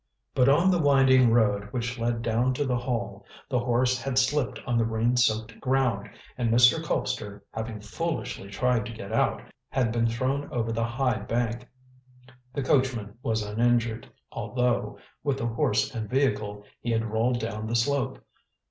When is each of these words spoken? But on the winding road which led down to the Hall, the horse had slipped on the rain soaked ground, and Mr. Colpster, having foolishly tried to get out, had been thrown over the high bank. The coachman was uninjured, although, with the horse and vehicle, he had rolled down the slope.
But 0.33 0.49
on 0.49 0.71
the 0.71 0.81
winding 0.81 1.29
road 1.31 1.65
which 1.65 1.99
led 1.99 2.23
down 2.23 2.55
to 2.55 2.65
the 2.65 2.75
Hall, 2.79 3.23
the 3.49 3.59
horse 3.59 4.01
had 4.01 4.17
slipped 4.17 4.57
on 4.65 4.75
the 4.79 4.83
rain 4.83 5.15
soaked 5.15 5.59
ground, 5.61 6.09
and 6.39 6.49
Mr. 6.49 6.83
Colpster, 6.83 7.41
having 7.51 7.79
foolishly 7.81 8.49
tried 8.49 8.87
to 8.87 8.93
get 8.93 9.11
out, 9.11 9.43
had 9.69 9.91
been 9.91 10.07
thrown 10.07 10.49
over 10.51 10.71
the 10.71 10.83
high 10.83 11.19
bank. 11.19 11.67
The 12.51 12.63
coachman 12.63 13.19
was 13.21 13.43
uninjured, 13.43 14.11
although, 14.31 14.97
with 15.23 15.37
the 15.37 15.45
horse 15.45 15.93
and 15.93 16.09
vehicle, 16.09 16.63
he 16.79 16.89
had 16.89 17.05
rolled 17.05 17.39
down 17.39 17.67
the 17.67 17.75
slope. 17.75 18.25